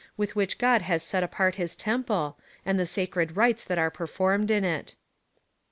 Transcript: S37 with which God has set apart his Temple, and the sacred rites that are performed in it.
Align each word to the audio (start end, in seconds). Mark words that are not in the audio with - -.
S37 0.01 0.17
with 0.17 0.35
which 0.35 0.57
God 0.57 0.81
has 0.81 1.03
set 1.03 1.21
apart 1.23 1.55
his 1.61 1.75
Temple, 1.75 2.35
and 2.65 2.79
the 2.79 2.87
sacred 2.87 3.37
rites 3.37 3.63
that 3.63 3.77
are 3.77 3.91
performed 3.91 4.49
in 4.49 4.63
it. 4.63 4.95